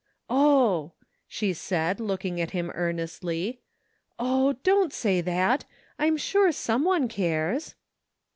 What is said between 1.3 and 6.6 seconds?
said, looking at him earnestly." Oh, don't say that! I'm sure